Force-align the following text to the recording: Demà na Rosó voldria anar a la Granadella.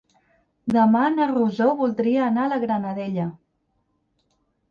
Demà 0.75 1.01
na 1.17 1.25
Rosó 1.31 1.67
voldria 1.83 2.23
anar 2.29 2.45
a 2.47 2.51
la 2.53 2.59
Granadella. 2.65 3.27